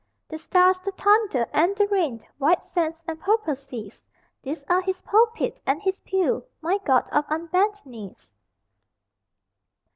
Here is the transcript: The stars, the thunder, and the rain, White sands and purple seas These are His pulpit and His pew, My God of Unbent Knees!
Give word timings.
The 0.27 0.39
stars, 0.39 0.79
the 0.79 0.91
thunder, 0.93 1.47
and 1.53 1.75
the 1.75 1.85
rain, 1.85 2.25
White 2.39 2.63
sands 2.63 3.03
and 3.07 3.19
purple 3.19 3.55
seas 3.55 4.03
These 4.41 4.63
are 4.63 4.81
His 4.81 4.99
pulpit 5.03 5.61
and 5.63 5.79
His 5.79 5.99
pew, 5.99 6.43
My 6.59 6.79
God 6.79 7.07
of 7.11 7.23
Unbent 7.29 7.85
Knees! 7.85 8.33